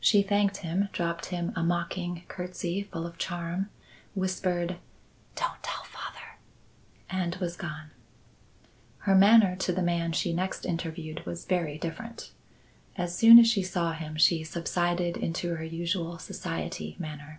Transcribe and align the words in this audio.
She 0.00 0.22
thanked 0.24 0.56
him, 0.66 0.88
dropped 0.92 1.26
him 1.26 1.52
a 1.54 1.62
mocking 1.62 2.24
curtsey 2.26 2.82
full 2.82 3.06
of 3.06 3.16
charm, 3.16 3.70
whispered 4.12 4.78
"Don't 5.36 5.62
tell 5.62 5.84
father," 5.84 6.36
and 7.08 7.36
was 7.36 7.54
gone. 7.56 7.92
Her 9.06 9.14
manner 9.14 9.54
to 9.54 9.72
the 9.72 9.80
man 9.80 10.10
she 10.10 10.32
next 10.32 10.66
interviewed 10.66 11.24
was 11.24 11.44
very 11.44 11.78
different. 11.78 12.32
As 12.98 13.16
soon 13.16 13.38
as 13.38 13.46
she 13.46 13.62
saw 13.62 13.92
him 13.92 14.16
she 14.16 14.42
subsided 14.42 15.16
into 15.16 15.54
her 15.54 15.62
usual 15.62 16.18
society 16.18 16.96
manner. 16.98 17.38